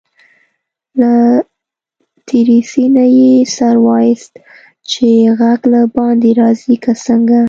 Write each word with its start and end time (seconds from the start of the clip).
له 0.99 1.11
دريڅې 2.27 2.85
نه 2.95 3.05
يې 3.17 3.33
سر 3.55 3.75
واېست 3.85 4.33
چې 4.89 5.07
غږ 5.39 5.61
له 5.73 5.81
باندي 5.95 6.31
راځي 6.41 6.75
که 6.83 6.91
څنګه. 7.05 7.39